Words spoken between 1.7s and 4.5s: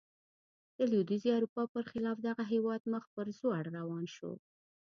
برخلاف دغه هېواد مخ پر ځوړ روان شو.